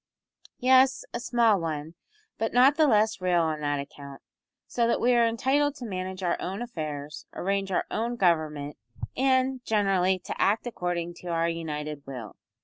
[0.57, 1.93] "Yes, a small one,
[2.39, 4.19] but not the less real on that account,
[4.65, 8.77] so that we are entitled to manage our own affairs, arrange our own government,
[9.15, 12.35] and, generally, to act according to our united will.